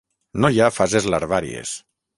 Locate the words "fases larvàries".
0.79-1.77